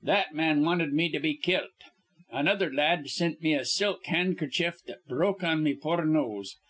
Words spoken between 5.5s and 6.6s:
me poor nose.